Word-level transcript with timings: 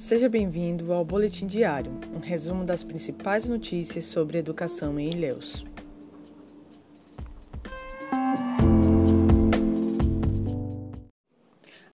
Seja 0.00 0.30
bem-vindo 0.30 0.94
ao 0.94 1.04
Boletim 1.04 1.46
Diário, 1.46 1.92
um 2.12 2.18
resumo 2.18 2.64
das 2.64 2.82
principais 2.82 3.46
notícias 3.46 4.06
sobre 4.06 4.38
educação 4.38 4.98
em 4.98 5.10
Ilhéus. 5.10 5.62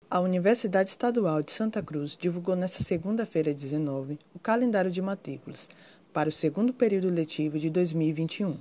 A 0.09 0.21
Universidade 0.21 0.91
Estadual 0.91 1.43
de 1.43 1.51
Santa 1.51 1.83
Cruz 1.83 2.15
divulgou 2.15 2.55
nesta 2.55 2.85
segunda-feira 2.85 3.55
19 3.55 4.19
o 4.35 4.39
calendário 4.39 4.91
de 4.91 5.01
matrículas 5.01 5.69
para 6.13 6.29
o 6.29 6.33
segundo 6.33 6.75
período 6.75 7.09
letivo 7.09 7.59
de 7.59 7.71
2021. 7.71 8.59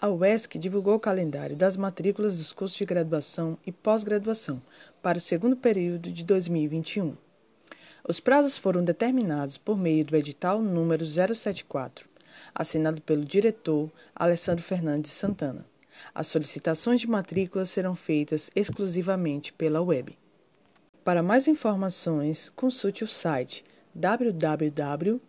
A 0.00 0.08
UESC 0.08 0.56
divulgou 0.56 0.94
o 0.94 1.00
calendário 1.00 1.56
das 1.56 1.76
matrículas 1.76 2.38
dos 2.38 2.52
cursos 2.52 2.78
de 2.78 2.86
graduação 2.86 3.58
e 3.66 3.72
pós-graduação 3.72 4.60
para 5.02 5.18
o 5.18 5.20
segundo 5.20 5.56
período 5.56 6.12
de 6.12 6.24
2021. 6.24 7.16
Os 8.06 8.18
prazos 8.18 8.58
foram 8.58 8.82
determinados 8.82 9.56
por 9.56 9.78
meio 9.78 10.04
do 10.04 10.16
edital 10.16 10.60
número 10.60 11.04
074, 11.06 12.08
assinado 12.52 13.00
pelo 13.00 13.24
diretor 13.24 13.90
Alessandro 14.14 14.64
Fernandes 14.64 15.12
Santana. 15.12 15.64
As 16.12 16.26
solicitações 16.26 17.00
de 17.00 17.08
matrícula 17.08 17.64
serão 17.64 17.94
feitas 17.94 18.50
exclusivamente 18.56 19.52
pela 19.52 19.80
web. 19.80 20.18
Para 21.04 21.22
mais 21.22 21.46
informações, 21.46 22.50
consulte 22.50 23.04
o 23.04 23.08
site 23.08 23.64
www.esc.br. 23.94 25.22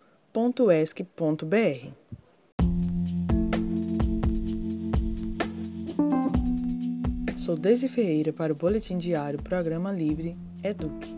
Sou 7.37 7.57
Deise 7.57 7.89
Ferreira 7.89 8.31
para 8.31 8.53
o 8.53 8.55
Boletim 8.55 8.97
Diário 8.97 9.41
Programa 9.43 9.91
Livre 9.91 10.35
Eduque. 10.63 11.13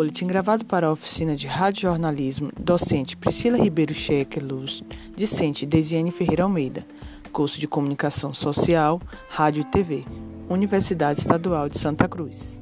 Boletim 0.00 0.26
gravado 0.26 0.64
para 0.64 0.86
a 0.86 0.92
oficina 0.92 1.36
de 1.36 1.46
Rádio 1.46 1.82
Jornalismo, 1.82 2.50
docente 2.58 3.18
Priscila 3.18 3.58
Ribeiro 3.58 3.92
Cheque 3.92 4.40
Luz, 4.40 4.82
discente 5.14 5.66
Desiane 5.66 6.10
Ferreira 6.10 6.44
Almeida, 6.44 6.86
curso 7.30 7.60
de 7.60 7.68
Comunicação 7.68 8.32
Social, 8.32 8.98
Rádio 9.28 9.60
e 9.60 9.64
TV, 9.64 10.06
Universidade 10.48 11.20
Estadual 11.20 11.68
de 11.68 11.78
Santa 11.78 12.08
Cruz. 12.08 12.58